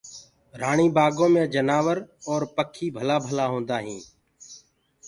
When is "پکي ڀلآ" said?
2.55-3.17